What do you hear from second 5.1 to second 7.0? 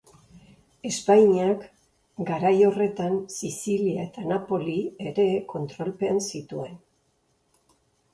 ere kontrolpean zituen.